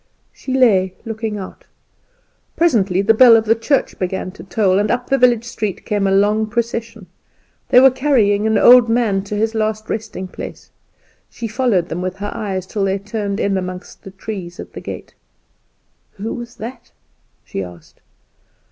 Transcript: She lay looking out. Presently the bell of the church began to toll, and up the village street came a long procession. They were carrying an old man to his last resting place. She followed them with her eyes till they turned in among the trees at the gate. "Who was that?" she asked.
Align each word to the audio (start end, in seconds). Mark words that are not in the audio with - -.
She 0.33 0.51
lay 0.55 0.95
looking 1.05 1.37
out. 1.37 1.65
Presently 2.55 3.03
the 3.03 3.13
bell 3.13 3.35
of 3.37 3.45
the 3.45 3.53
church 3.53 3.99
began 3.99 4.31
to 4.31 4.43
toll, 4.43 4.79
and 4.79 4.89
up 4.89 5.11
the 5.11 5.17
village 5.19 5.43
street 5.43 5.85
came 5.85 6.07
a 6.07 6.11
long 6.11 6.47
procession. 6.47 7.05
They 7.69 7.79
were 7.79 7.91
carrying 7.91 8.47
an 8.47 8.57
old 8.57 8.89
man 8.89 9.23
to 9.25 9.35
his 9.35 9.53
last 9.53 9.91
resting 9.91 10.27
place. 10.27 10.71
She 11.29 11.47
followed 11.47 11.89
them 11.89 12.01
with 12.01 12.15
her 12.17 12.31
eyes 12.33 12.65
till 12.65 12.83
they 12.83 12.97
turned 12.97 13.39
in 13.39 13.57
among 13.59 13.83
the 14.01 14.09
trees 14.09 14.59
at 14.59 14.73
the 14.73 14.81
gate. 14.81 15.13
"Who 16.13 16.33
was 16.33 16.55
that?" 16.55 16.91
she 17.45 17.61
asked. 17.61 18.01